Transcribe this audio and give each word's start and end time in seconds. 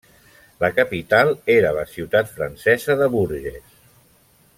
La 0.63 0.69
capital 0.77 1.29
era 1.55 1.73
la 1.79 1.83
ciutat 1.91 2.33
francesa 2.39 2.97
de 3.03 3.11
Bourges. 3.17 3.79